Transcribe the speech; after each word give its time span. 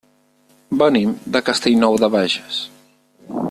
Venim 0.79 1.11
de 1.37 1.43
Castellnou 1.51 1.99
de 2.05 2.11
Bages. 2.17 2.59